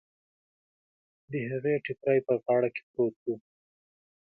[1.31, 3.27] د هغې ټکری په غاړه کې پروت و.